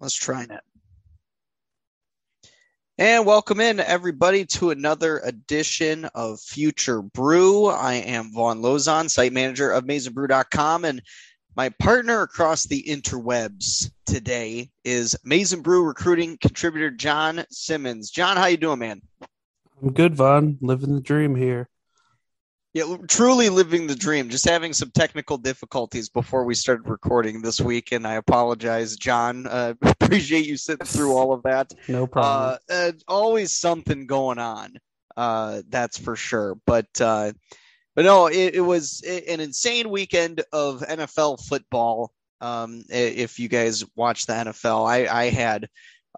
[0.00, 0.60] Let's try it.
[2.96, 7.66] And welcome in everybody to another edition of Future Brew.
[7.66, 11.02] I am Von Lozon, site manager of MaizenBrew.com, and
[11.54, 18.10] my partner across the interwebs today is Maizen Brew recruiting contributor John Simmons.
[18.10, 19.02] John, how you doing, man?
[19.82, 20.56] I'm good, Von.
[20.62, 21.68] Living the dream here.
[22.72, 24.28] Yeah, truly living the dream.
[24.28, 29.48] Just having some technical difficulties before we started recording this week, and I apologize, John.
[29.48, 31.72] Uh, appreciate you sitting through all of that.
[31.88, 32.58] No problem.
[32.70, 34.74] Uh, uh, always something going on.
[35.16, 36.58] Uh, that's for sure.
[36.64, 37.32] But uh,
[37.96, 42.12] but no, it, it was an insane weekend of NFL football.
[42.40, 45.68] Um, if you guys watch the NFL, I, I had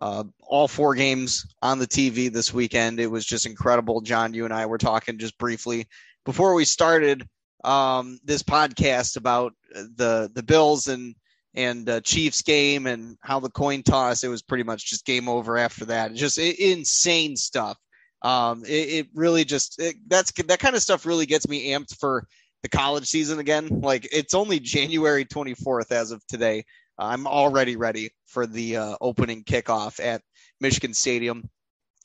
[0.02, 3.00] uh, all four games on the TV this weekend.
[3.00, 4.02] It was just incredible.
[4.02, 5.88] John, you and I were talking just briefly
[6.24, 7.26] before we started
[7.64, 11.14] um, this podcast about the the Bills and
[11.54, 14.24] and uh, Chiefs game and how the coin toss.
[14.24, 16.14] It was pretty much just game over after that.
[16.14, 17.76] Just it, insane stuff.
[18.22, 21.98] Um, it, it, really just it, that's that kind of stuff really gets me amped
[21.98, 22.26] for
[22.62, 23.80] the college season again.
[23.80, 26.64] Like it's only January 24th as of today.
[26.98, 30.22] I'm already ready for the uh, opening kickoff at
[30.60, 31.48] Michigan Stadium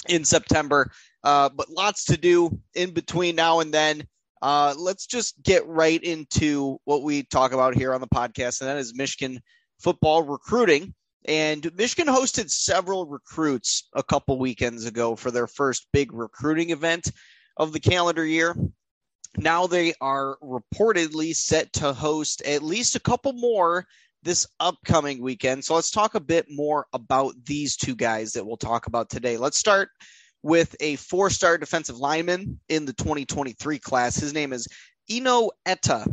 [0.10, 0.92] in September.
[1.24, 4.06] Uh, but lots to do in between now and then.
[4.42, 8.70] Uh, let's just get right into what we talk about here on the podcast, and
[8.70, 9.40] that is Michigan
[9.80, 10.94] football recruiting.
[11.26, 17.12] And Michigan hosted several recruits a couple weekends ago for their first big recruiting event
[17.58, 18.56] of the calendar year.
[19.38, 23.86] Now they are reportedly set to host at least a couple more
[24.24, 25.64] this upcoming weekend.
[25.64, 29.38] So let's talk a bit more about these two guys that we'll talk about today.
[29.38, 29.90] Let's start
[30.44, 34.16] with a four star defensive lineman in the 2023 class.
[34.16, 34.68] His name is
[35.10, 36.06] Eno Etta.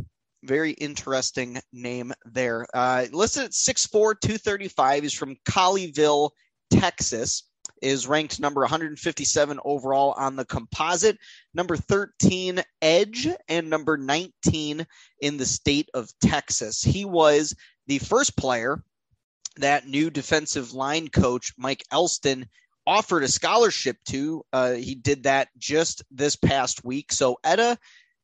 [0.43, 2.67] Very interesting name there.
[2.73, 5.03] Uh, listed at 6'4, 235.
[5.03, 6.31] He's from Colleyville,
[6.69, 7.43] Texas.
[7.81, 11.17] Is ranked number 157 overall on the composite,
[11.53, 14.85] number 13 edge, and number 19
[15.21, 16.81] in the state of Texas.
[16.81, 17.53] He was
[17.87, 18.83] the first player
[19.57, 22.47] that new defensive line coach Mike Elston
[22.87, 24.43] offered a scholarship to.
[24.53, 27.11] Uh, he did that just this past week.
[27.11, 27.77] So Etta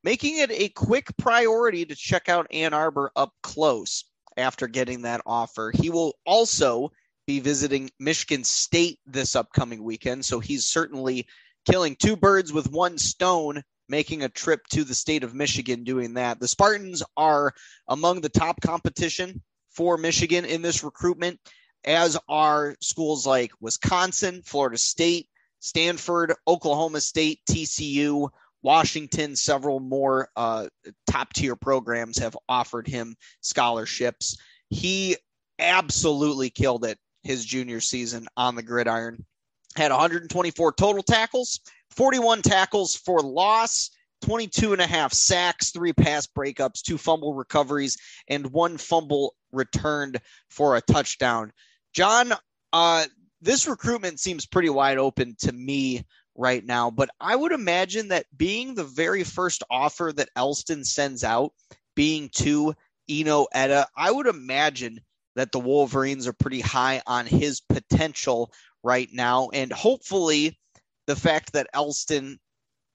[0.03, 4.05] making it a quick priority to check out Ann Arbor up close
[4.37, 5.71] after getting that offer.
[5.73, 6.91] He will also
[7.27, 10.25] be visiting Michigan State this upcoming weekend.
[10.25, 11.27] So he's certainly
[11.65, 16.15] killing two birds with one stone, making a trip to the state of Michigan doing
[16.15, 16.39] that.
[16.39, 17.53] The Spartans are
[17.87, 21.39] among the top competition for Michigan in this recruitment
[21.85, 25.27] as are schools like Wisconsin, Florida State,
[25.59, 28.29] Stanford, Oklahoma State, TCU,
[28.63, 30.67] Washington, several more uh,
[31.07, 34.37] top tier programs have offered him scholarships.
[34.69, 35.17] He
[35.59, 39.25] absolutely killed it his junior season on the gridiron.
[39.75, 41.59] Had 124 total tackles
[41.91, 43.89] 41 tackles for loss,
[44.21, 50.19] 22 and a half sacks, three pass breakups, two fumble recoveries, and one fumble returned
[50.49, 51.51] for a touchdown.
[51.93, 52.33] John,
[52.73, 53.05] uh,
[53.41, 56.05] this recruitment seems pretty wide open to me
[56.35, 61.23] right now, but I would imagine that being the very first offer that Elston sends
[61.23, 61.53] out,
[61.95, 62.73] being to
[63.09, 65.01] Eno Etta, I would imagine
[65.35, 68.51] that the Wolverines are pretty high on his potential
[68.83, 69.49] right now.
[69.53, 70.57] And hopefully,
[71.07, 72.39] the fact that Elston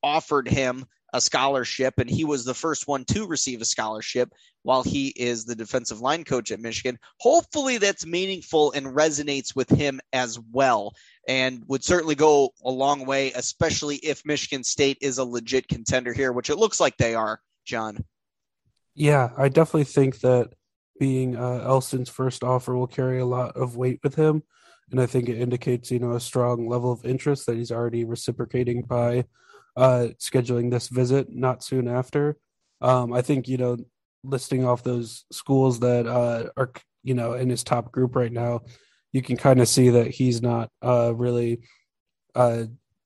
[0.03, 0.87] offered him
[1.17, 4.33] a scholarship and he was the first one to receive a scholarship
[4.63, 6.99] while he is the defensive line coach at Michigan.
[7.21, 10.93] Hopefully that's meaningful and resonates with him as well
[11.29, 16.13] and would certainly go a long way especially if Michigan State is a legit contender
[16.13, 18.05] here, which it looks like they are, John.
[18.95, 20.51] Yeah, I definitely think that
[20.99, 24.43] being uh, Elston's first offer will carry a lot of weight with him
[24.91, 28.05] and I think it indicates, you know, a strong level of interest that he's already
[28.05, 29.25] reciprocating by
[29.77, 32.37] uh, scheduling this visit not soon after.
[32.81, 33.77] Um, I think you know
[34.25, 38.63] listing off those schools that uh, are you know in his top group right now,
[39.13, 41.61] you can kind of see that he's not uh, really
[42.35, 42.65] uh,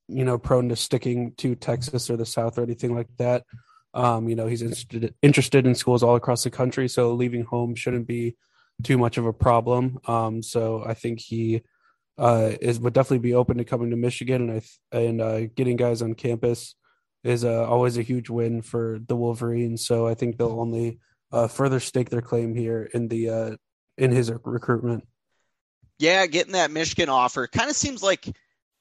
[0.08, 3.44] you know prone to sticking to Texas or the South or anything like that.
[3.93, 7.75] Um, you know he's interested interested in schools all across the country, so leaving home
[7.75, 8.37] shouldn't be
[8.82, 9.99] too much of a problem.
[10.06, 11.62] Um, so I think he
[12.19, 14.62] uh, is would definitely be open to coming to Michigan, and
[14.93, 16.75] I and uh, getting guys on campus
[17.25, 19.85] is uh, always a huge win for the Wolverines.
[19.87, 20.99] So I think they'll only
[21.33, 23.57] uh, further stake their claim here in the uh,
[23.99, 25.07] in his recruitment.
[25.99, 28.27] Yeah, getting that Michigan offer kind of seems like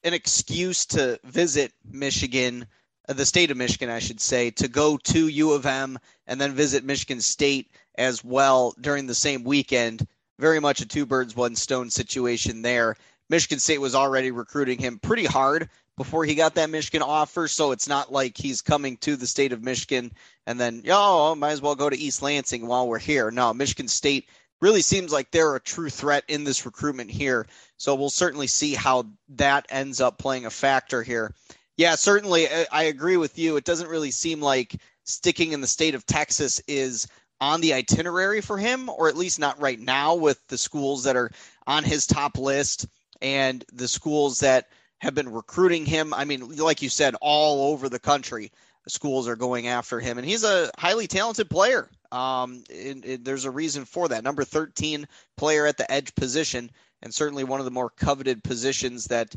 [0.04, 2.66] an excuse to visit Michigan,
[3.08, 6.40] uh, the state of Michigan, I should say, to go to U of M and
[6.40, 10.06] then visit Michigan State as well during the same weekend.
[10.38, 12.96] Very much a two birds, one stone situation there.
[13.30, 17.46] Michigan State was already recruiting him pretty hard before he got that Michigan offer.
[17.46, 20.12] So it's not like he's coming to the state of Michigan
[20.46, 23.30] and then, oh, might as well go to East Lansing while we're here.
[23.30, 24.28] No, Michigan State
[24.60, 27.46] really seems like they're a true threat in this recruitment here.
[27.76, 29.06] So we'll certainly see how
[29.36, 31.32] that ends up playing a factor here.
[31.76, 32.48] Yeah, certainly.
[32.70, 33.56] I agree with you.
[33.56, 37.06] It doesn't really seem like sticking in the state of Texas is
[37.40, 41.16] on the itinerary for him, or at least not right now with the schools that
[41.16, 41.30] are
[41.66, 42.86] on his top list
[43.22, 44.68] and the schools that
[44.98, 46.14] have been recruiting him.
[46.14, 48.52] I mean, like you said, all over the country,
[48.88, 51.88] schools are going after him, and he's a highly talented player.
[52.12, 54.24] Um, it, there's a reason for that.
[54.24, 55.06] Number 13
[55.36, 56.70] player at the edge position,
[57.02, 59.34] and certainly one of the more coveted positions that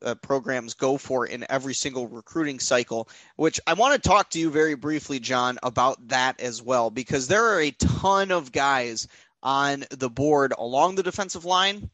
[0.00, 3.08] uh, programs go for in every single recruiting cycle.
[3.36, 7.28] Which I want to talk to you very briefly, John, about that as well, because
[7.28, 9.08] there are a ton of guys
[9.42, 11.90] on the board along the defensive line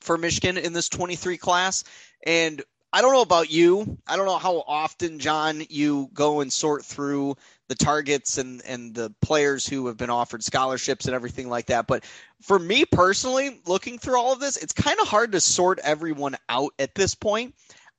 [0.00, 1.84] for Michigan in this 23 class.
[2.24, 2.62] And
[2.92, 3.98] I don't know about you.
[4.06, 7.36] I don't know how often, John, you go and sort through
[7.68, 11.86] the targets and, and the players who have been offered scholarships and everything like that.
[11.86, 12.04] But
[12.42, 16.36] for me personally, looking through all of this, it's kind of hard to sort everyone
[16.48, 17.54] out at this point.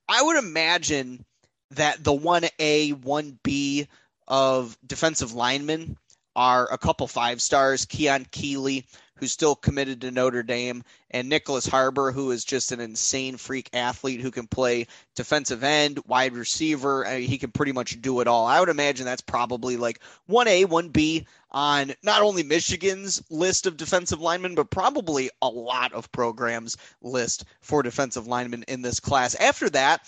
[0.08, 1.24] I would imagine
[1.72, 3.88] that the 1A, 1B
[4.26, 5.96] of defensive linemen
[6.38, 7.84] are a couple five stars.
[7.84, 8.86] Keon Keeley,
[9.16, 13.68] who's still committed to Notre Dame, and Nyckoles Harbor, who is just an insane freak
[13.72, 14.86] athlete who can play
[15.16, 17.04] defensive end, wide receiver.
[17.04, 18.46] I mean, he can pretty much do it all.
[18.46, 19.98] I would imagine that's probably like
[20.30, 26.12] 1A, 1B on not only Michigan's list of defensive linemen, but probably a lot of
[26.12, 29.34] programs' list for defensive linemen in this class.
[29.34, 30.06] After that,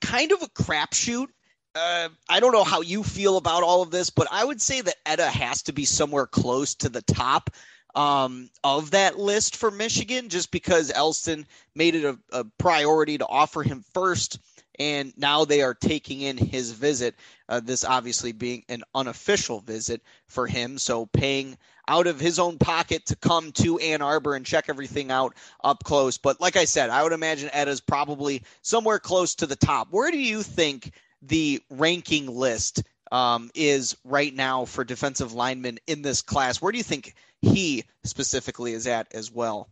[0.00, 1.28] kind of a crapshoot.
[1.74, 4.80] Uh, I don't know how you feel about all of this, but I would say
[4.80, 7.50] that Etta has to be somewhere close to the top
[7.96, 13.26] um, of that list for Michigan just because Elston made it a, a, priority to
[13.26, 14.38] offer him first.
[14.78, 17.14] And now they are taking in his visit,
[17.48, 20.78] uh, this obviously being an unofficial visit for him.
[20.78, 25.12] So paying out of his own pocket to come to Ann Arbor and check everything
[25.12, 26.18] out up close.
[26.18, 29.88] But like I said, I would imagine Etta's probably somewhere close to the top.
[29.90, 30.92] Where do you think
[31.26, 36.60] the ranking list um, is right now for defensive linemen in this class?
[36.60, 37.14] Where do you think
[37.44, 39.68] he specifically is at as well.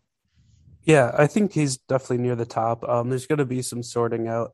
[0.84, 2.86] Yeah, I think he's definitely near the top.
[2.88, 4.52] Um, there's going to be some sorting out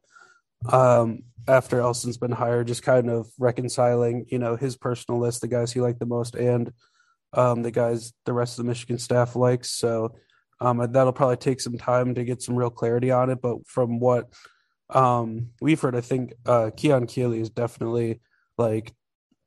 [0.70, 5.48] um, after Elston's been hired, just kind of reconciling, you know, his personal list, the
[5.48, 6.72] guys he liked the most, and
[7.32, 9.70] um, the guys the rest of the Michigan staff likes.
[9.70, 10.14] So
[10.60, 13.40] um, that'll probably take some time to get some real clarity on it.
[13.40, 14.28] But from what
[14.90, 18.20] um, we've heard, I think uh, Keon Keeley is definitely
[18.56, 18.94] like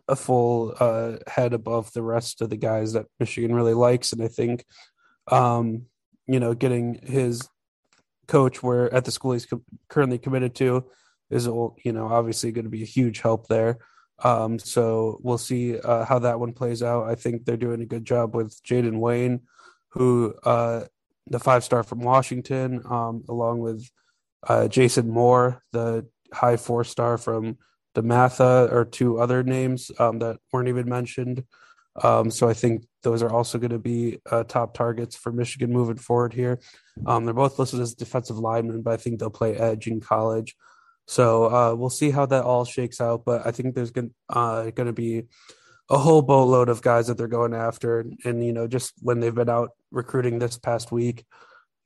[0.08, 4.22] a full uh, head above the rest of the guys that Michigan really likes, and
[4.22, 4.66] I think,
[5.28, 5.84] um,
[6.28, 7.48] you know, getting his
[8.28, 10.86] coach where at the school he's co- currently committed to
[11.30, 13.80] is you know obviously going to be a huge help there.
[14.24, 17.10] Um, so we'll see uh, how that one plays out.
[17.10, 19.42] I think they're doing a good job with Jayden Wayne,
[19.90, 20.86] who uh,
[21.28, 23.90] the five star from Washington, um, along with
[24.48, 27.58] uh, Jason Moore, the high four star from
[27.96, 31.44] DeMatha, or two other names um, that weren't even mentioned.
[32.02, 35.74] Um, so I think those are also going to be uh, top targets for Michigan
[35.74, 36.60] moving forward here.
[37.06, 40.56] Um, they're both listed as defensive linemen, but I think they'll play edge in college.
[41.08, 43.26] So uh, we'll see how that all shakes out.
[43.26, 45.24] But I think there's going uh, to be
[45.90, 48.00] a whole boatload of guys that they're going after.
[48.00, 51.26] And, and, you know, just when they've been out recruiting this past week,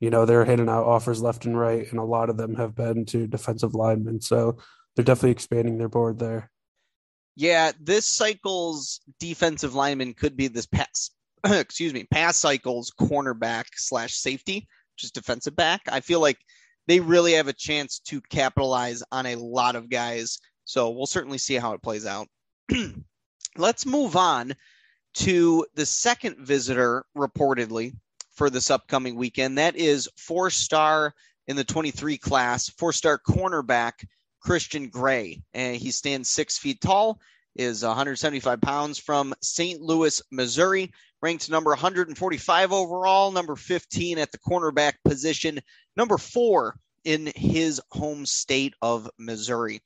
[0.00, 1.90] you know, they're hitting out offers left and right.
[1.90, 4.20] And a lot of them have been to defensive linemen.
[4.20, 4.58] So
[4.94, 6.50] they're definitely expanding their board there.
[7.34, 11.10] Yeah, this cycle's defensive lineman could be this pass,
[11.44, 15.82] excuse me, pass cycle's cornerback slash safety, just defensive back.
[15.90, 16.38] I feel like
[16.86, 20.38] they really have a chance to capitalize on a lot of guys.
[20.64, 22.28] So we'll certainly see how it plays out.
[23.56, 24.54] Let's move on
[25.14, 27.94] to the second visitor reportedly
[28.36, 29.58] for this upcoming weekend.
[29.58, 31.14] That is four star
[31.48, 34.04] in the 23 class, four star cornerback
[34.40, 35.42] Christian Gray.
[35.54, 37.18] And he stands six feet tall,
[37.56, 39.80] is 175 pounds from St.
[39.80, 45.58] Louis, Missouri, ranked number 145 overall, number 15 at the cornerback position,
[45.96, 49.80] number four in his home state of Missouri.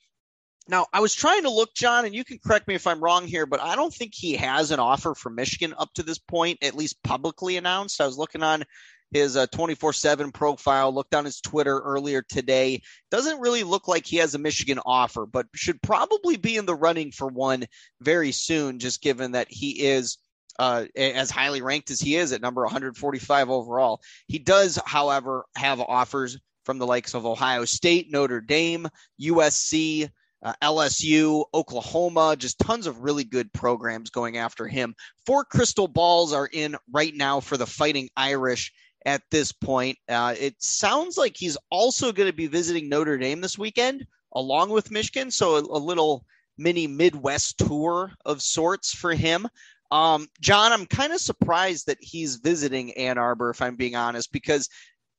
[0.68, 3.26] Now, I was trying to look, John, and you can correct me if I'm wrong
[3.26, 6.58] here, but I don't think he has an offer from Michigan up to this point,
[6.62, 8.00] at least publicly announced.
[8.00, 8.64] I was looking on
[9.10, 12.82] his 24 uh, 7 profile, looked on his Twitter earlier today.
[13.10, 16.74] Doesn't really look like he has a Michigan offer, but should probably be in the
[16.74, 17.66] running for one
[18.00, 20.18] very soon, just given that he is.
[20.58, 23.98] Uh, as highly ranked as he is at number 145 overall.
[24.26, 28.86] He does, however, have offers from the likes of Ohio State, Notre Dame,
[29.22, 30.10] USC,
[30.42, 34.94] uh, LSU, Oklahoma, just tons of really good programs going after him.
[35.26, 38.72] Four crystal balls are in right now for the Fighting Irish
[39.04, 39.98] at this point.
[40.08, 44.70] Uh, it sounds like he's also going to be visiting Notre Dame this weekend along
[44.70, 45.30] with Michigan.
[45.30, 46.24] So a, a little
[46.58, 49.46] mini Midwest tour of sorts for him.
[49.90, 54.30] Um, John, I'm kind of surprised that he's visiting Ann Arbor, if I'm being honest,
[54.30, 54.68] because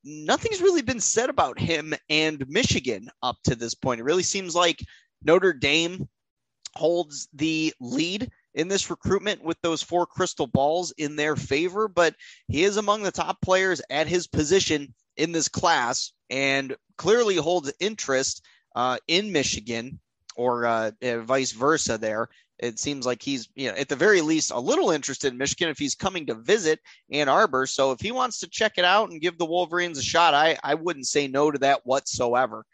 [0.03, 3.99] nothing's really been said about him and Michigan up to this point.
[3.99, 4.79] It really seems like
[5.23, 6.07] Notre Dame
[6.75, 12.15] holds the lead in this recruitment with those four crystal balls in their favor, but
[12.47, 17.71] he is among the top players at his position in this class and clearly holds
[17.79, 18.43] interest
[18.75, 19.99] uh, in Michigan
[20.35, 22.29] or uh, vice versa there.
[22.59, 25.69] It seems like he's, you know, at the very least, a little interested in Michigan
[25.69, 26.79] if he's coming to visit
[27.11, 27.65] Ann Arbor.
[27.65, 30.57] So if he wants to check it out and give the Wolverines a shot, I,
[30.63, 32.65] I wouldn't say no to that whatsoever.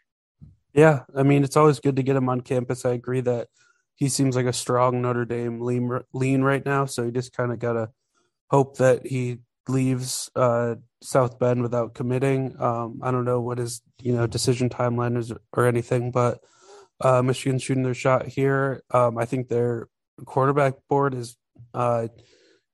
[0.74, 2.84] Yeah, I mean, it's always good to get him on campus.
[2.84, 3.48] I agree that
[3.96, 6.84] he seems like a strong Notre Dame lean, lean right now.
[6.84, 7.90] So you just kind of got to
[8.50, 12.60] hope that he leaves uh, South Bend without committing.
[12.60, 16.40] Um, I don't know what his you know decision timeline is or anything, but
[17.00, 18.82] uh, Michigan's shooting their shot here.
[18.90, 19.88] Um, I think their
[20.24, 21.36] quarterback board is
[21.74, 22.08] uh,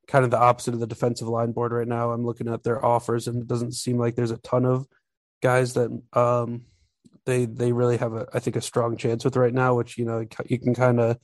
[0.06, 2.10] kind of the opposite of the defensive line board right now.
[2.10, 4.86] I'm looking at their offers, and it doesn't seem like there's a ton of
[5.42, 6.62] guys that um,
[7.26, 10.04] they they really have a I think a strong chance with right now, which you
[10.04, 11.18] know you can kind of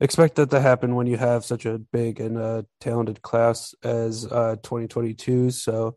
[0.00, 4.26] expect that to happen when you have such a big and uh, talented class as
[4.26, 5.50] uh, 2022.
[5.50, 5.96] So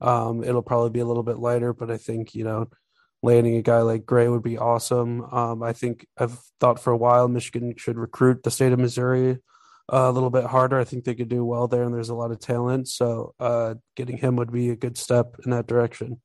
[0.00, 2.68] um, it'll probably be a little bit lighter, but I think you know
[3.22, 5.22] landing a guy like Gray would be awesome.
[5.24, 9.38] Um, I think I've thought for a while Michigan should recruit the state of Missouri
[9.92, 10.78] uh, a little bit harder.
[10.78, 12.88] I think they could do well there, and there's a lot of talent.
[12.88, 16.20] So uh, getting him would be a good step in that direction.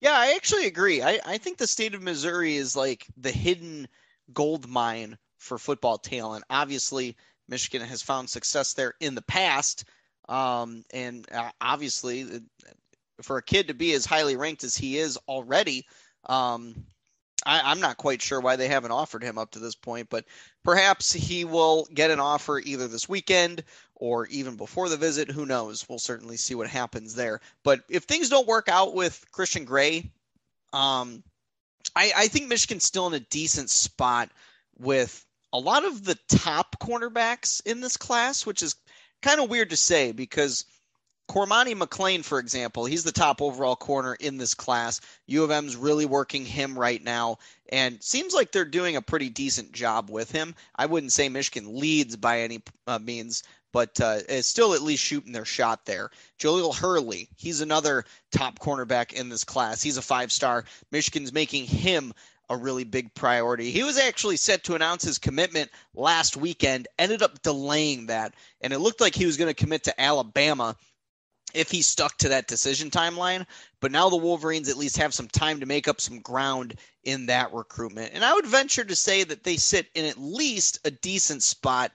[0.00, 1.02] Yeah, I actually agree.
[1.02, 3.88] I, I think the state of Missouri is like the hidden
[4.32, 6.44] gold mine for football talent.
[6.50, 7.16] Obviously,
[7.48, 9.84] Michigan has found success there in the past.
[10.28, 12.26] Um, and uh, obviously,
[13.22, 15.86] for a kid to be as highly ranked as he is already,
[16.24, 16.74] um,
[17.44, 20.24] I, am not quite sure why they haven't offered him up to this point, but
[20.64, 23.62] perhaps he will get an offer either this weekend
[23.96, 25.30] or even before the visit.
[25.30, 25.88] Who knows?
[25.88, 27.40] We'll certainly see what happens there.
[27.62, 30.10] But if things don't work out with Christian Gray,
[30.72, 31.22] um,
[31.94, 34.30] I, I think Michigan's still in a decent spot
[34.78, 38.74] with a lot of the top cornerbacks in this class, which is
[39.22, 40.66] kind of weird to say because
[41.28, 45.00] Cormani McClain, for example, he's the top overall corner in this class.
[45.26, 47.38] U of M's really working him right now,
[47.70, 50.54] and seems like they're doing a pretty decent job with him.
[50.76, 55.32] I wouldn't say Michigan leads by any uh, means, but uh, still at least shooting
[55.32, 56.10] their shot there.
[56.38, 59.82] Jahlil Hurley, he's another top cornerback in this class.
[59.82, 60.64] He's a five star.
[60.90, 62.12] Michigan's making him
[62.48, 63.70] a really big priority.
[63.70, 68.72] He was actually set to announce his commitment last weekend, ended up delaying that, and
[68.72, 70.76] it looked like he was going to commit to Alabama
[71.54, 73.46] if he stuck to that decision timeline.
[73.80, 77.26] But now the Wolverines at least have some time to make up some ground in
[77.26, 78.12] that recruitment.
[78.14, 81.92] And I would venture to say that they sit in at least a decent spot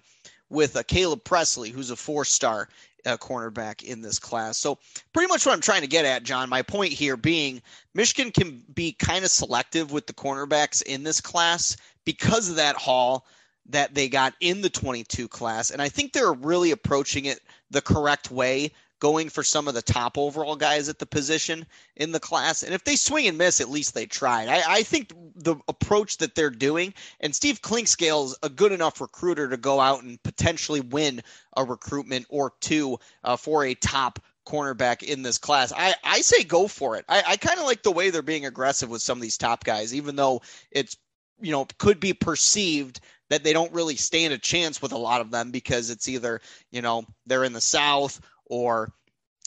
[0.52, 2.68] with a Caleb Presley, who's a four star
[3.06, 4.58] uh, cornerback in this class.
[4.58, 4.78] So,
[5.14, 7.62] pretty much what I'm trying to get at, John, my point here being
[7.96, 12.76] Michigan can be kind of selective with the cornerbacks in this class because of that
[12.76, 13.26] haul
[13.70, 15.72] that they got in the 22 class.
[15.72, 17.40] And I think they're really approaching it
[17.70, 21.66] the correct way going for some of the top overall guys at the position
[21.98, 22.64] in the class.
[22.64, 24.48] And if they swing and miss, at least they tried.
[24.48, 29.02] I, I think the approach that they're doing, and Steve Clinkscale is a good enough
[29.02, 31.22] recruiter to go out and potentially win
[31.58, 35.74] a recruitment or two uh, for a top cornerback in this class.
[35.76, 37.06] I, I say go for it.
[37.10, 39.64] I, I kind of like the way they're being aggressive with some of these top
[39.64, 40.96] guys, even though it's,
[41.42, 43.00] you know, could be perceived
[43.32, 46.40] that they don't really stand a chance with a lot of them because it's either,
[46.70, 48.92] you know, they're in the South or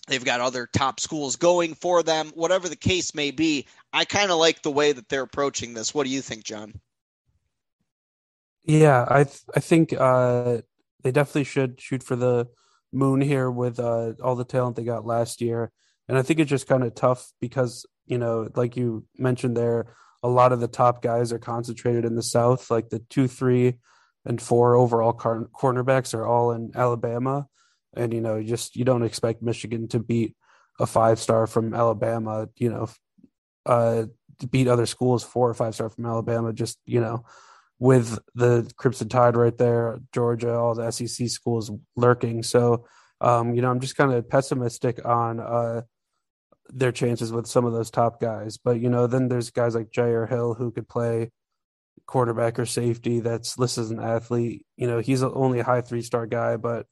[0.08, 3.66] they've got other top schools going for them, whatever the case may be.
[3.92, 5.94] I kind of like the way that they're approaching this.
[5.94, 6.80] What do you think, John?
[8.64, 10.62] Yeah, I th- I think uh,
[11.02, 12.48] they definitely should shoot for the
[12.92, 15.70] moon here with uh, all the talent they got last year,
[16.08, 19.94] and I think it's just kind of tough because you know, like you mentioned there,
[20.22, 23.74] a lot of the top guys are concentrated in the South, like the two, three,
[24.24, 27.46] and four overall car- cornerbacks are all in Alabama
[27.96, 30.36] and you know, just you don't expect Michigan to beat
[30.80, 32.88] a five star from Alabama, you know,
[33.66, 34.04] uh,
[34.40, 36.52] to beat other schools four or five star from Alabama.
[36.52, 37.24] Just you know,
[37.78, 42.42] with the Crimson Tide right there, Georgia, all the SEC schools lurking.
[42.42, 42.86] So,
[43.20, 45.82] um, you know, I'm just kind of pessimistic on uh,
[46.68, 48.56] their chances with some of those top guys.
[48.56, 51.30] But you know, then there's guys like Jyaire Hill who could play
[52.06, 53.20] quarterback or safety.
[53.20, 54.66] That's listed as an athlete.
[54.76, 56.86] You know, he's only a high three star guy, but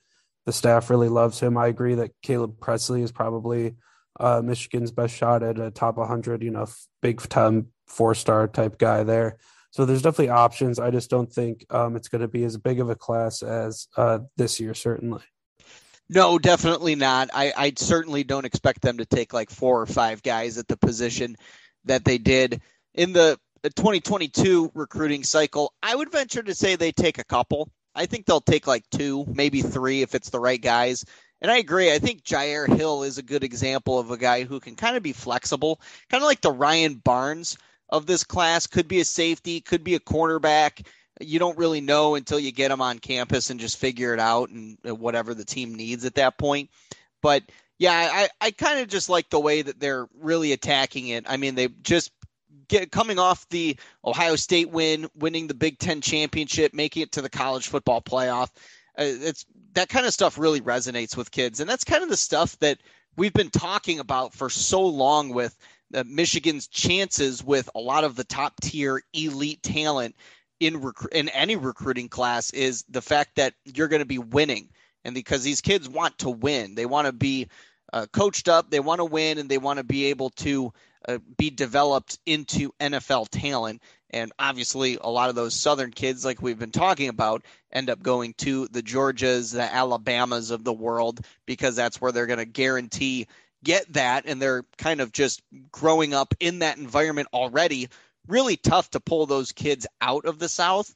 [0.47, 1.57] the staff really loves him.
[1.57, 3.77] I agree that Caleb Presley is probably
[4.19, 6.67] uh, Michigan's best shot at a top 100, you know,
[7.01, 9.39] big time four star type guy there.
[9.71, 10.79] So there's definitely options.
[10.79, 13.89] I just don't think um, it's going to be as big of a class as
[13.97, 15.23] uh, this year, certainly.
[16.11, 17.31] No, definitely not.
[17.33, 20.77] I, I certainly don't expect them to take like four or five guys at the
[20.77, 21.37] position
[21.87, 22.61] that they did
[22.95, 25.73] in the 2022 recruiting cycle.
[25.83, 27.71] I would venture to say they take a couple.
[27.95, 31.05] I think they'll take like two, maybe three if it's the right guys.
[31.41, 31.93] And I agree.
[31.93, 35.03] I think Jyaire Hill is a good example of a guy who can kind of
[35.03, 38.67] be flexible, kind of like the Ryan Barnes of this class.
[38.67, 40.87] Could be a safety, could be a cornerback.
[41.21, 44.51] You don't really know until you get him on campus and just figure it out
[44.51, 46.71] and whatever the team needs at that point.
[47.23, 47.43] But
[47.79, 51.25] yeah, I, I kind of just like the way that they're really attacking it.
[51.29, 52.13] I mean, they just
[52.69, 57.23] get coming off the Ohio State win, winning the Big Ten championship, making it to
[57.23, 58.51] the college football playoff.
[58.99, 62.17] Uh, it's that kind of stuff really resonates with kids, and that's kind of the
[62.17, 62.79] stuff that
[63.17, 65.57] we've been talking about for so long with
[65.95, 70.15] uh, Michigan's chances with a lot of the top tier elite talent
[70.61, 74.69] in rec- in any recruiting class is the fact that you're going to be winning,
[75.05, 77.49] and because these kids want to win, they want to be
[77.93, 80.73] uh, coached up, they want to win, and they want to be able to
[81.09, 83.83] uh, be developed into NFL talent.
[84.11, 88.03] And obviously, a lot of those Southern kids, like we've been talking about, end up
[88.03, 92.45] going to the Georgias, the Alabamas of the world, because that's where they're going to
[92.45, 93.27] guarantee
[93.65, 94.25] get that.
[94.27, 97.89] And they're kind of just growing up in that environment already.
[98.29, 100.95] Really tough to pull those kids out of the South.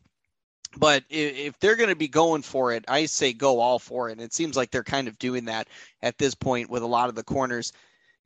[0.76, 4.12] But if they're going to be going for it, I say go all for it.
[4.12, 5.68] And it seems like they're kind of doing that
[6.02, 7.72] at this point with a lot of the corners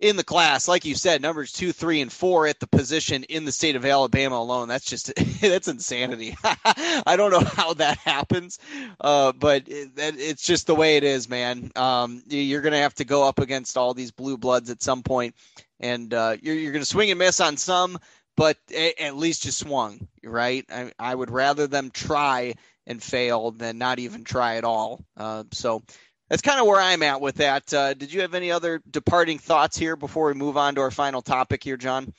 [0.01, 3.45] in the class, like you said, numbers two, three, and four at the position in
[3.45, 4.69] the state of Alabama alone.
[4.69, 6.37] That's just that's insanity.
[6.45, 8.59] I don't know how that happens,
[9.01, 11.71] uh, but it, it's just the way it is, man.
[11.77, 15.03] Um, you're going to have to go up against all these blue bloods at some
[15.03, 15.35] point,
[15.79, 17.99] and uh, you're, you're going to swing and miss on some,
[18.37, 18.57] but
[18.99, 20.65] at least you swung, right?
[20.71, 22.55] I, I would rather them try
[22.87, 25.05] and fail than not even try at all.
[25.17, 25.83] Uh, so
[26.31, 27.75] that's kind of where I'm at with that.
[27.75, 30.93] Uh, did you have any other departing thoughts here before we move on to our
[30.93, 32.15] final topic here, John?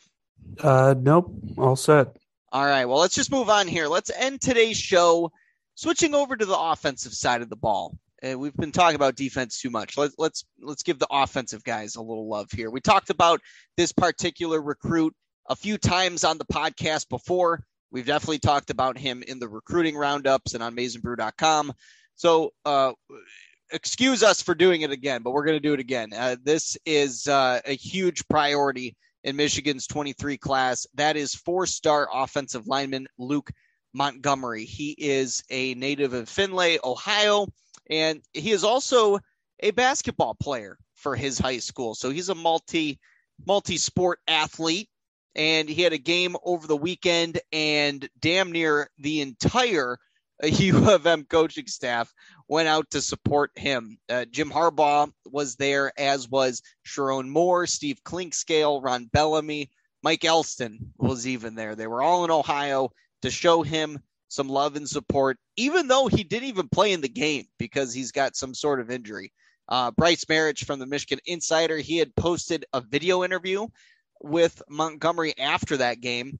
[0.59, 2.17] Uh, nope, all set.
[2.51, 3.87] All right, well, let's just move on here.
[3.87, 5.31] Let's end today's show
[5.75, 7.97] switching over to the offensive side of the ball.
[8.21, 9.97] Uh, we've been talking about defense too much.
[9.97, 12.69] Let's let's let's give the offensive guys a little love here.
[12.69, 13.39] We talked about
[13.77, 15.15] this particular recruit
[15.49, 17.63] a few times on the podcast before.
[17.91, 21.73] We've definitely talked about him in the recruiting roundups and on MaizenBrew.com.
[22.15, 22.91] So uh,
[23.71, 26.09] excuse us for doing it again, but we're going to do it again.
[26.15, 30.85] Uh, this is uh, a huge priority in Michigan's 23 class.
[30.95, 33.51] That is four star offensive lineman Luke
[33.93, 34.65] Montgomery.
[34.65, 37.47] He is a native of Findlay, Ohio,
[37.89, 39.19] and he is also
[39.59, 41.95] a basketball player for his high school.
[41.95, 42.99] So he's a multi
[43.45, 44.87] multi sport athlete.
[45.33, 49.97] And he had a game over the weekend, and damn near the entire
[50.49, 52.13] U of M coaching staff
[52.47, 53.97] went out to support him.
[54.09, 59.69] Uh, Jim Harbaugh was there, as was Sherrone Moore, Steve Clinkscale, Ron Bellamy,
[60.03, 61.75] Mike Elston was even there.
[61.75, 62.89] They were all in Ohio
[63.21, 63.99] to show him
[64.29, 68.11] some love and support, even though he didn't even play in the game because he's
[68.11, 69.31] got some sort of injury.
[69.67, 73.67] Uh, Brice Marion from the Michigan Insider, he had posted a video interview
[74.21, 76.39] with Montgomery after that game.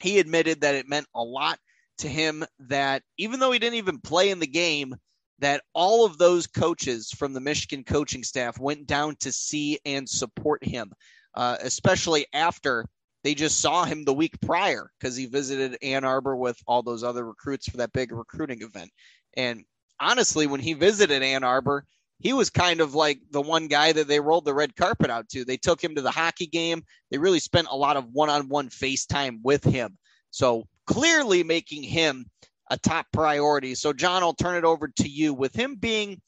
[0.00, 1.58] He admitted that it meant a lot
[1.98, 4.94] to him that even though he didn't even play in the game,
[5.38, 10.08] that all of those coaches from the Michigan coaching staff went down to see and
[10.08, 10.92] support him,
[11.34, 12.86] uh, especially after
[13.22, 17.02] they just saw him the week prior because he visited Ann Arbor with all those
[17.02, 18.90] other recruits for that big recruiting event.
[19.36, 19.64] And
[20.00, 21.84] honestly, when he visited Ann Arbor,
[22.18, 25.28] he was kind of like the one guy that they rolled the red carpet out
[25.30, 25.44] to.
[25.44, 26.84] They took him to the hockey game.
[27.10, 29.98] They really spent a lot of one on one FaceTime with him.
[30.30, 32.26] So clearly making him
[32.70, 33.74] a top priority.
[33.74, 35.34] So, John, I'll turn it over to you.
[35.34, 36.20] With him being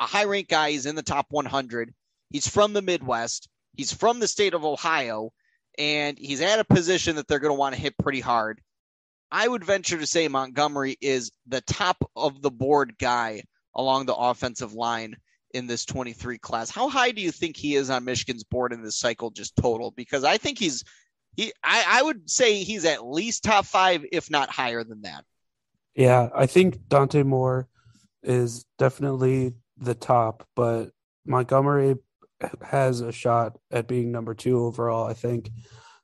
[0.00, 1.92] a high ranked guy, he's in the top 100.
[2.30, 5.30] He's from the Midwest, he's from the state of Ohio,
[5.78, 8.60] and he's at a position that they're going to want to hit pretty hard.
[9.30, 13.42] I would venture to say Montgomery is the top of the board guy
[13.74, 15.16] along the offensive line
[15.54, 16.70] in this 23 class.
[16.70, 19.90] How high do you think he is on Michigan's board in this cycle, just total?
[19.90, 20.84] Because I think he's
[21.38, 25.24] he I, I would say he's at least top five, if not higher than that.
[25.94, 27.68] Yeah, I think Dante Moore
[28.24, 30.90] is definitely the top, but
[31.24, 31.94] Montgomery
[32.60, 35.06] has a shot at being number two overall.
[35.06, 35.50] I think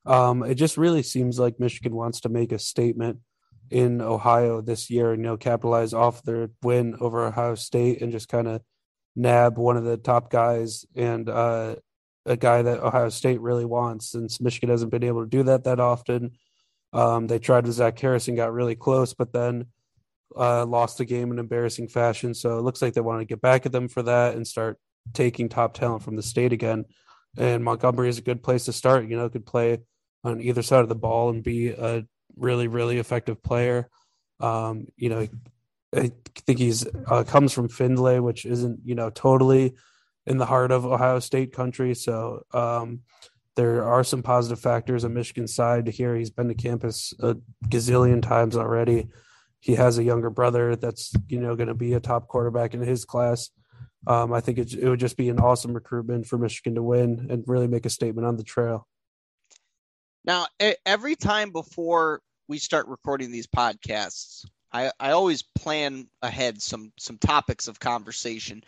[0.07, 3.19] um, it just really seems like Michigan wants to make a statement
[3.71, 8.13] in Ohio this year and you know capitalize off their win over Ohio State and
[8.13, 8.63] just kind of
[9.17, 11.75] nab one of the top guys and uh,
[12.27, 15.65] a guy that Ohio State really wants since Michigan hasn't been able to do that
[15.65, 16.33] that often.
[16.93, 19.67] Um, they tried with Zach Harrison, got really close, but then
[20.37, 22.35] uh, lost the game in embarrassing fashion.
[22.35, 24.79] So it looks like they want to get back at them for that and start
[25.13, 26.85] taking top talent from the state again.
[27.37, 29.09] And Montgomery is a good place to start.
[29.09, 29.79] You know, could play
[30.23, 32.05] on either side of the ball and be a
[32.37, 33.89] really, really effective player.
[34.41, 35.29] Um, you know,
[35.95, 36.11] I
[36.47, 39.75] think he's uh, comes from Findlay, which isn't you know totally
[40.27, 41.95] in the heart of Ohio State country.
[41.95, 43.01] So um,
[43.57, 46.17] there are some positive factors on Michigan's side here.
[46.17, 49.09] He's been to campus a gazillion times already.
[49.61, 52.81] He has a younger brother that's you know going to be a top quarterback in
[52.81, 53.51] his class.
[54.07, 57.29] Um, I think it, it would just be an awesome recruitment for Michigan to win
[57.31, 58.87] and really make a statement on the trail.
[60.27, 60.47] Now,
[60.85, 67.17] every time before we start recording these podcasts, I, I always plan ahead some some
[67.19, 68.65] topics of conversation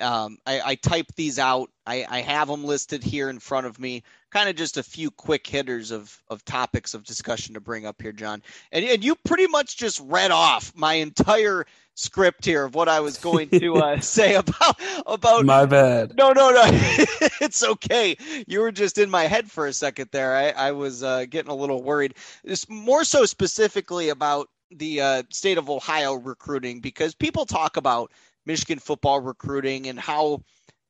[0.00, 1.70] um, I, I type these out.
[1.86, 4.02] I, I have them listed here in front of me.
[4.30, 8.02] Kind of just a few quick hitters of of topics of discussion to bring up
[8.02, 8.42] here, John.
[8.72, 13.00] And and you pretty much just read off my entire script here of what I
[13.00, 15.44] was going to uh, say about about.
[15.44, 16.16] My bad.
[16.16, 16.62] No, no, no.
[17.40, 18.16] it's okay.
[18.46, 20.34] You were just in my head for a second there.
[20.36, 22.14] I I was uh, getting a little worried.
[22.44, 28.10] It's more so specifically about the uh, state of Ohio recruiting because people talk about
[28.46, 30.42] Michigan football recruiting and how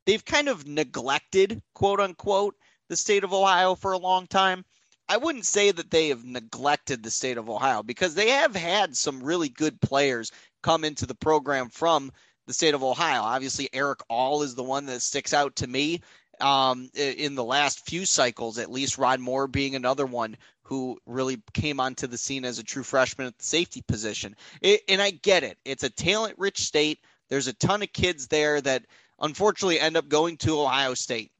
[0.05, 2.55] they've kind of neglected, quote unquote,
[2.88, 4.64] the state of Ohio for a long time.
[5.09, 8.97] I wouldn't say that they have neglected the state of Ohio because they have had
[8.97, 12.12] some really good players come into the program from
[12.47, 13.23] the state of Ohio.
[13.23, 16.03] Obviously, Erick All is the one that sticks out to me
[16.40, 21.40] um, in the last few cycles, at least Rod Moore being another one who really
[21.55, 24.35] came onto the scene as a true freshman at the safety position.
[24.61, 25.59] It, and I get it.
[25.64, 28.85] It's a talent rich state there's a ton of kids there that
[29.21, 31.31] unfortunately end up going to Ohio State.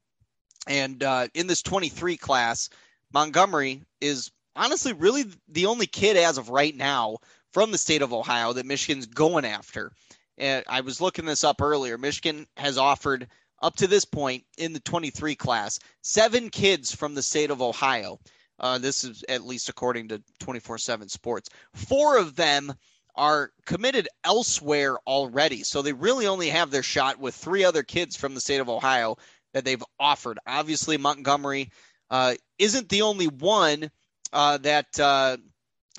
[0.67, 2.69] And uh, in this 23 class,
[3.13, 7.17] Montgomery is honestly really the only kid as of right now
[7.53, 9.91] from the state of Ohio that Michigan's going after.
[10.37, 11.97] And I was looking this up earlier.
[11.97, 13.27] Michigan has offered
[13.61, 18.19] up to this point in the 23 class seven kids from the state of Ohio.
[18.59, 21.49] Uh, this is at least according to 24 7 Sports.
[21.73, 22.73] Four of them
[23.17, 25.63] are committed elsewhere already.
[25.63, 28.69] So they really only have their shot with three other kids from the state of
[28.69, 29.17] Ohio
[29.53, 30.39] that they've offered.
[30.45, 31.71] Obviously, Montgomery
[32.09, 33.89] uh, isn't the only one
[34.31, 35.37] uh, that uh,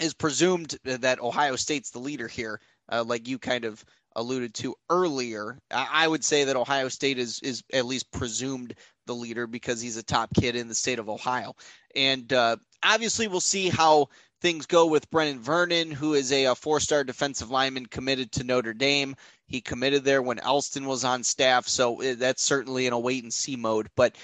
[0.01, 2.61] is presumed that Ohio State's the leader here.
[2.91, 3.85] uh, like you kind of
[4.17, 5.59] alluded to earlier.
[5.71, 8.75] I would say that Ohio State is is at least presumed
[9.07, 11.55] the leader because he's a top kid in the state of Ohio,
[11.95, 14.09] and uh, obviously we'll see how
[14.41, 18.45] things go with Brenan Vernon, who is a, a four star defensive lineman committed to
[18.45, 19.17] Notre Dame.
[19.47, 23.23] He committed there when Elston was on staff, so eh, that's certainly in a wait
[23.23, 23.89] and see mode.
[23.97, 24.17] But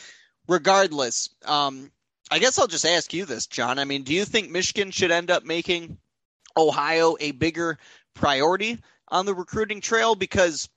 [0.46, 1.90] regardless, um,
[2.30, 3.78] I guess I'll just ask you this, John.
[3.78, 5.98] I mean, do you think Michigan should end up making
[6.56, 7.78] Ohio a bigger
[8.14, 10.14] priority on the recruiting trail?
[10.14, 10.68] Because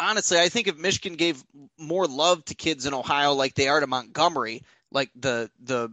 [0.00, 1.42] honestly, I think if Michigan gave
[1.78, 5.90] more love to kids in Ohio like they are to Montgomery, like the the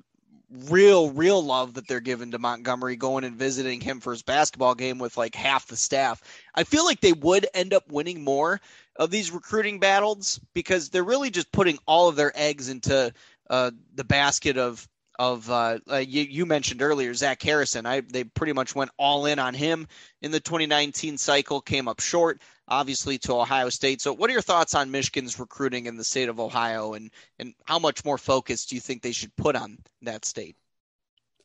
[0.51, 4.75] real real love that they're giving to Montgomery going and visiting him for his basketball
[4.75, 6.21] game with like half the staff.
[6.53, 8.59] I feel like they would end up winning more
[8.97, 13.13] of these recruiting battles because they're really just putting all of their eggs into
[13.49, 14.87] uh, the basket of
[15.19, 17.85] of uh, uh, you, you, mentioned earlier Zach Harrison.
[17.85, 19.87] I they pretty much went all in on him
[20.21, 24.01] in the 2019 cycle, came up short obviously to Ohio State.
[24.01, 27.53] So, what are your thoughts on Michigan's recruiting in the state of Ohio, and and
[27.65, 30.55] how much more focus do you think they should put on that state?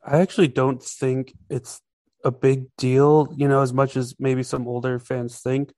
[0.03, 1.83] I actually don't think it's
[2.25, 5.73] a big deal, you know, as much as maybe some older fans think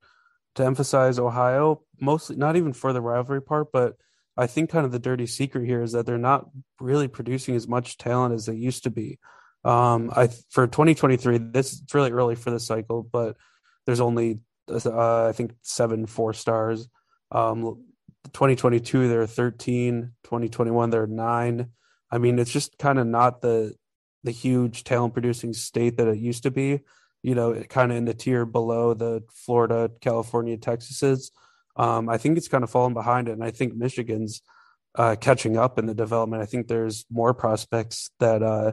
[0.55, 3.95] to emphasize Ohio, mostly not even for the rivalry part, but
[4.37, 7.67] I think kind of the dirty secret here is that they're not really producing as
[7.67, 9.19] much talent as they used to be.
[9.65, 13.37] Um, I for 2023, this is really early for the cycle, but
[13.85, 16.89] there's only uh, I think seven four stars.
[17.31, 17.85] Um,
[18.33, 20.13] 2022 they're 13.
[20.25, 21.71] 2021 they're nine.
[22.11, 23.75] I mean, it's just kind of not the
[24.25, 26.81] the huge talent producing state that it used to be.
[27.23, 31.31] You know, kind of in the tier below the Florida, California, Texases.
[31.77, 34.43] Um, I think it's kind of fallen behind it, and I think Michigan's
[34.95, 36.43] uh, catching up in the development.
[36.43, 38.73] I think there's more prospects that uh,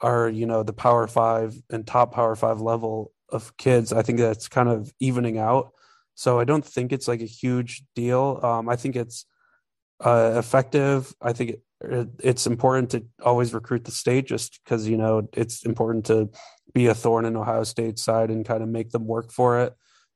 [0.00, 3.92] are, you know, the Power Five and top Power Five level of kids.
[3.92, 5.70] I think that's kind of evening out.
[6.14, 8.38] So I don't think it's like a huge deal.
[8.42, 9.26] Um, I think it's
[10.00, 11.14] uh, effective.
[11.20, 15.64] I think it, it's important to always recruit the state just because, you know, it's
[15.64, 16.30] important to
[16.74, 19.74] be a thorn in Ohio State's side and kind of make them work for it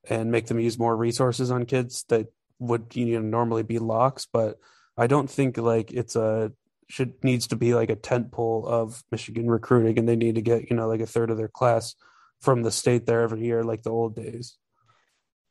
[0.08, 2.26] and make them use more resources on kids that
[2.58, 4.26] would you know normally be locks.
[4.30, 4.58] But
[4.96, 6.52] I don't think like it's a
[6.88, 10.42] should needs to be like a tent pole of Michigan recruiting and they need to
[10.42, 11.94] get, you know, like a third of their class
[12.40, 14.56] from the state there every year, like the old days.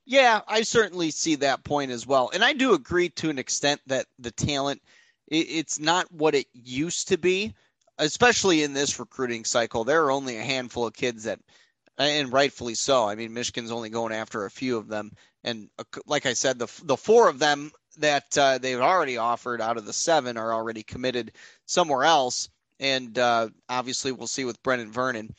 [0.06, 3.82] Yeah, I certainly see that point as well, and I do agree to an extent
[3.88, 4.82] that the talent
[5.28, 7.56] it's not what it used to be,
[7.98, 9.84] especially in this recruiting cycle.
[9.84, 11.40] There are only a handful of kids that,
[11.98, 13.08] and rightfully so.
[13.08, 15.12] I mean, Michigan's only going after a few of them,
[15.44, 19.62] and uh, like I said, the the four of them that uh, they've already offered
[19.62, 21.32] out of the seven are already committed
[21.66, 25.34] somewhere else, and uh, obviously we'll see with Brenan Vernon,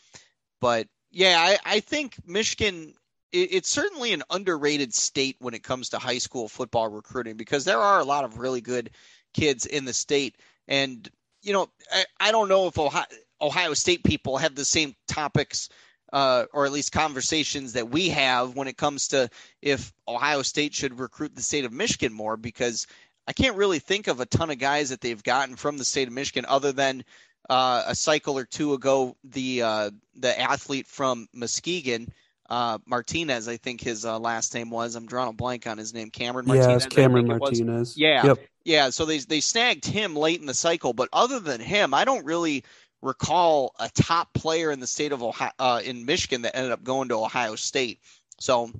[0.61, 2.93] but yeah, I, I think Michigan
[3.33, 7.81] it's certainly an underrated state when it comes to high school football recruiting because there
[7.81, 8.91] are a lot of really good
[9.35, 10.37] kids in the state.
[10.69, 11.09] And,
[11.43, 13.05] you know, I, I don't know if Ohio,
[13.41, 15.71] Ohio State people have the same topics
[16.13, 19.29] uh, or at least conversations that we have when it comes to
[19.61, 22.87] if Ohio State should recruit the state of Michigan more because
[23.27, 26.09] I can't really think of a ton of guys that they've gotten from the state
[26.09, 27.05] of Michigan other than
[27.49, 32.09] uh, a cycle or two ago, the uh, the athlete from Muskegon,
[32.49, 34.95] uh, Martinez, I think his uh, last name was.
[34.95, 36.11] I'm drawing a blank on his name.
[36.11, 36.69] Cameron Martinez.
[36.69, 37.97] Yeah, it's Cameron Martinez.
[37.97, 38.39] Yeah, yep.
[38.65, 38.91] yeah.
[38.91, 42.25] So they they snagged him late in the cycle, but other than him, I don't
[42.25, 42.65] really
[43.03, 46.85] recall a top player in the state of Ohio uh, in Michigan that ended up
[46.85, 48.01] going to Ohio State.
[48.39, 48.71] So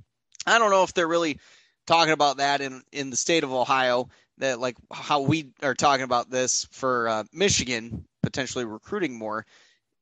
[0.45, 1.39] I don't know if they're really
[1.85, 6.03] talking about that in in the state of Ohio that like how we are talking
[6.03, 9.45] about this for uh, Michigan potentially recruiting more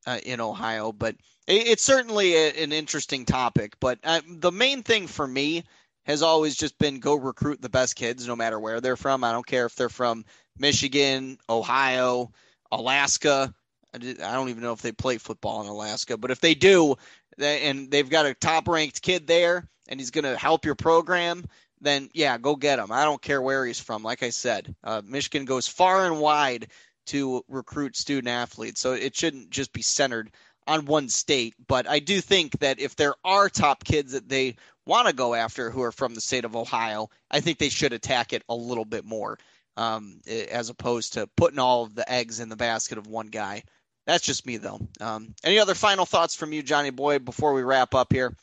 [0.04, 0.90] uh, in Ohio.
[0.90, 1.14] But
[1.46, 3.74] it, it's certainly a, an interesting topic.
[3.80, 5.62] But uh, the main thing for me
[6.06, 9.22] has always just been go recruit the best kids, no matter where they're from.
[9.22, 10.24] I don't care if they're from
[10.58, 12.32] Michigan, Ohio,
[12.72, 13.54] Alaska.
[13.94, 16.96] I don't even know if they play football in Alaska, but if they do,
[17.38, 21.44] and they've got a top ranked kid there, and he's going to help your program,
[21.80, 22.90] then yeah, go get him.
[22.90, 24.02] I don't care where he's from.
[24.02, 26.68] Like I said, uh, Michigan goes far and wide
[27.06, 28.80] to recruit student athletes.
[28.80, 30.30] So it shouldn't just be centered
[30.66, 31.54] on one state.
[31.66, 35.34] But I do think that if there are top kids that they want to go
[35.34, 38.54] after who are from the state of Ohio, I think they should attack it a
[38.54, 39.38] little bit more
[39.76, 43.62] um, as opposed to putting all of the eggs in the basket of one guy.
[44.06, 44.80] That's just me, though.
[45.00, 48.34] Um, any other final thoughts from you, Johnny Boy, before we wrap up here?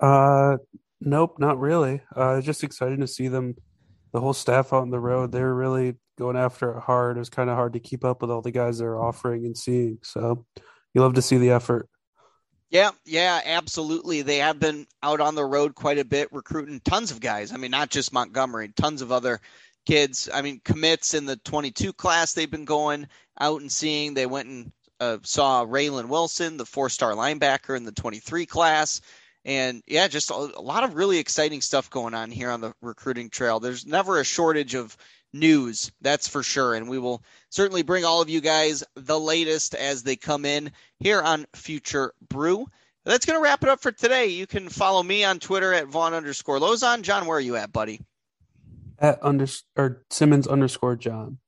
[0.00, 0.56] Uh,
[1.00, 2.00] nope, not really.
[2.16, 3.56] Uh, just excited to see them,
[4.12, 5.32] the whole staff out on the road.
[5.32, 7.16] They're really going after it hard.
[7.16, 9.56] It was kind of hard to keep up with all the guys they're offering and
[9.56, 9.98] seeing.
[10.02, 10.44] So
[10.94, 11.88] you love to see the effort.
[12.68, 14.22] Yeah, yeah, absolutely.
[14.22, 17.52] They have been out on the road quite a bit, recruiting tons of guys.
[17.52, 19.40] I mean, not just Montgomery, tons of other
[19.86, 20.28] kids.
[20.32, 23.08] I mean, commits in the 22 class they've been going
[23.40, 24.14] out and seeing.
[24.14, 29.00] They went and uh, saw Raylen Wilson, the four star linebacker in the 23 class.
[29.44, 32.74] And yeah, just a, a lot of really exciting stuff going on here on the
[32.82, 33.58] recruiting trail.
[33.58, 34.96] There's never a shortage of
[35.32, 36.74] news, that's for sure.
[36.74, 40.72] And we will certainly bring all of you guys the latest as they come in
[40.98, 42.66] here on Future Brew.
[43.04, 44.26] That's going to wrap it up for today.
[44.26, 47.02] You can follow me on Twitter at Von underscore Lozon.
[47.02, 48.00] John, where are you at, buddy?
[48.98, 51.38] At under, or Simmons underscore John.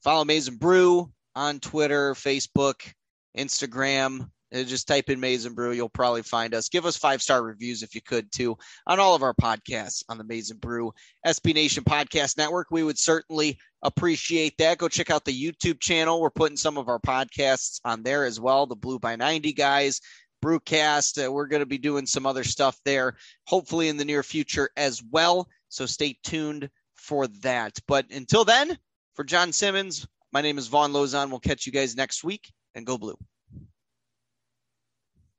[0.00, 2.92] Follow Maize n Brew on Twitter, Facebook,
[3.36, 4.30] Instagram.
[4.54, 5.72] Uh, just type in Maize n Brew.
[5.72, 6.68] You'll probably find us.
[6.68, 8.56] Give us five star reviews if you could too
[8.86, 10.92] on all of our podcasts on the Maize n Brew
[11.26, 12.68] SB Nation Podcast Network.
[12.70, 14.78] We would certainly appreciate that.
[14.78, 16.20] Go check out the YouTube channel.
[16.20, 18.66] We're putting some of our podcasts on there as well.
[18.66, 20.00] The Blue by 90 guys,
[20.44, 21.24] Brewcast.
[21.24, 24.70] Uh, we're going to be doing some other stuff there, hopefully in the near future
[24.76, 25.48] as well.
[25.68, 27.78] So stay tuned for that.
[27.88, 28.78] But until then,
[29.14, 31.30] for John Simmons, my name is Von Lozon.
[31.30, 33.16] We'll catch you guys next week and go blue.